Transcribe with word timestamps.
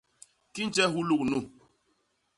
Kinje 0.53 0.83
huluk 0.93 1.21
nu!. 1.29 1.39